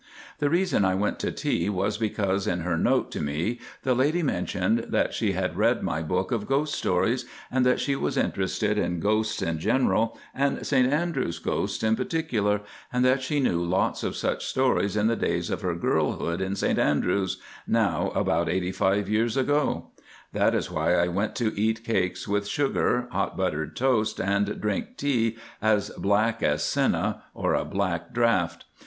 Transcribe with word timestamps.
The 0.39 0.49
reason 0.49 0.83
I 0.83 0.95
went 0.95 1.19
to 1.19 1.31
tea 1.31 1.69
was 1.69 1.99
because 1.99 2.47
in 2.47 2.61
her 2.61 2.75
note 2.75 3.11
to 3.11 3.21
me 3.21 3.59
the 3.83 3.93
lady 3.93 4.23
mentioned 4.23 4.85
that 4.89 5.13
she 5.13 5.33
had 5.33 5.55
read 5.55 5.83
my 5.83 6.01
book 6.01 6.31
of 6.31 6.47
ghost 6.47 6.81
tales, 6.81 7.25
and 7.51 7.63
that 7.67 7.79
she 7.79 7.95
was 7.95 8.17
interested 8.17 8.79
in 8.79 8.99
ghosts 8.99 9.43
in 9.43 9.59
general 9.59 10.17
and 10.33 10.65
St 10.65 10.91
Andrews 10.91 11.37
ghosts 11.37 11.83
in 11.83 11.95
particular, 11.95 12.61
and 12.91 13.05
that 13.05 13.21
she 13.21 13.39
knew 13.39 13.63
lots 13.63 14.01
of 14.01 14.15
such 14.15 14.43
stories 14.43 14.97
in 14.97 15.05
the 15.05 15.15
days 15.15 15.51
of 15.51 15.61
her 15.61 15.75
girlhood 15.75 16.41
in 16.41 16.55
St 16.55 16.79
Andrews, 16.79 17.39
now 17.67 18.09
about 18.15 18.49
85 18.49 19.07
years 19.07 19.37
ago. 19.37 19.91
That 20.33 20.55
is 20.55 20.71
why 20.71 20.95
I 20.95 21.09
went 21.09 21.35
to 21.35 21.55
eat 21.55 21.83
cakes 21.83 22.27
with 22.27 22.47
sugar, 22.47 23.07
hot 23.11 23.37
buttered 23.37 23.75
toast, 23.75 24.19
and 24.19 24.59
drink 24.59 24.97
tea 24.97 25.37
as 25.61 25.91
black 25.91 26.41
as 26.41 26.63
senna 26.63 27.21
or 27.35 27.53
a 27.53 27.63
black 27.63 28.15
draught. 28.15 28.65